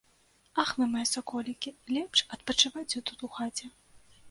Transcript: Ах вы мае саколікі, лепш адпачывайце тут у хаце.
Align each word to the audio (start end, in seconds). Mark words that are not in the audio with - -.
Ах 0.63 0.71
вы 0.77 0.87
мае 0.93 1.03
саколікі, 1.09 1.75
лепш 1.95 2.25
адпачывайце 2.39 3.05
тут 3.13 3.17
у 3.31 3.33
хаце. 3.39 3.65